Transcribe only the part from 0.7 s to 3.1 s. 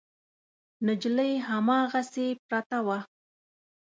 نجلۍ هماغسې پرته وه.